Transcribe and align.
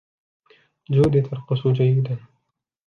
جودي 0.91 1.21
ترقص 1.21 1.67
جيدا. 1.67 2.17